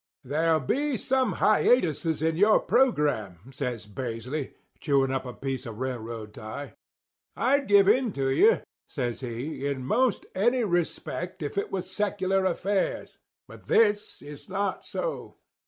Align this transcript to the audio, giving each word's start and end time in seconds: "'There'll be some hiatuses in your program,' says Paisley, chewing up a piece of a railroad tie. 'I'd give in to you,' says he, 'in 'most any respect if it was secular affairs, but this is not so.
"'There'll 0.23 0.59
be 0.59 0.97
some 0.97 1.33
hiatuses 1.33 2.23
in 2.23 2.35
your 2.35 2.59
program,' 2.59 3.37
says 3.51 3.85
Paisley, 3.85 4.51
chewing 4.79 5.11
up 5.11 5.27
a 5.27 5.31
piece 5.33 5.67
of 5.67 5.75
a 5.75 5.77
railroad 5.77 6.33
tie. 6.33 6.73
'I'd 7.35 7.67
give 7.67 7.87
in 7.87 8.11
to 8.13 8.31
you,' 8.31 8.63
says 8.89 9.19
he, 9.19 9.67
'in 9.67 9.85
'most 9.85 10.25
any 10.33 10.63
respect 10.63 11.43
if 11.43 11.55
it 11.55 11.71
was 11.71 11.87
secular 11.91 12.45
affairs, 12.45 13.19
but 13.47 13.67
this 13.67 14.23
is 14.23 14.49
not 14.49 14.83
so. 14.83 15.35